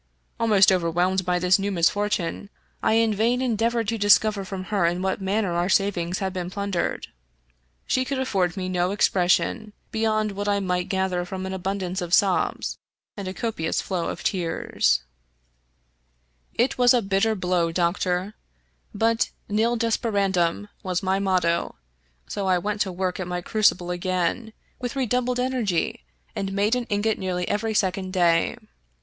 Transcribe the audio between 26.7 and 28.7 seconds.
an ingot nearly every second day.